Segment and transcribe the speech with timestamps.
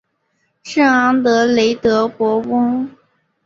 [0.63, 2.89] 圣昂德雷德博翁。